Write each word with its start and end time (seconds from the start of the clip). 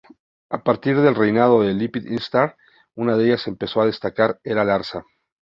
A 0.49 0.63
partir 0.63 0.95
del 0.99 1.13
reinado 1.13 1.61
de 1.61 1.75
Lipit-Ishtar, 1.75 2.57
una 2.95 3.15
de 3.15 3.25
ellas 3.27 3.45
empezó 3.45 3.81
a 3.81 3.85
destacar: 3.85 4.39
era 4.43 4.65
Larsa. 4.65 5.05